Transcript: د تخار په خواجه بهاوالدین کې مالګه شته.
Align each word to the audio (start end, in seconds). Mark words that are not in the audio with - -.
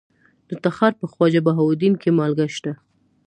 د 0.49 0.51
تخار 0.63 0.93
په 1.01 1.05
خواجه 1.11 1.41
بهاوالدین 1.45 1.93
کې 2.01 2.09
مالګه 2.17 2.45
شته. 2.55 2.71